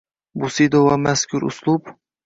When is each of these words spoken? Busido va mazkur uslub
Busido 0.43 0.81
va 0.87 0.99
mazkur 1.05 1.49
uslub 1.53 1.97